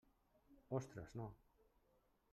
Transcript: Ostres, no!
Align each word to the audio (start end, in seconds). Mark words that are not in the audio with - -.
Ostres, 0.79 1.13
no! 1.21 1.29